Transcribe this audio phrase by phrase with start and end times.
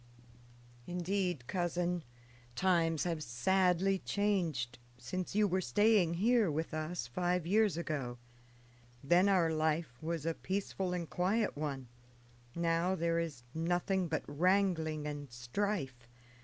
[0.87, 2.03] "Indeed, cousin,
[2.55, 8.17] times have sadly changed since you were staying here with us five years ago.
[9.03, 11.87] Then our life was a peaceful and quiet one;
[12.55, 16.07] now there is nothing but wrangling and strife.